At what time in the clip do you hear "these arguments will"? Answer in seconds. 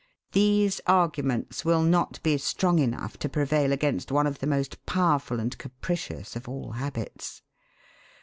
0.31-1.83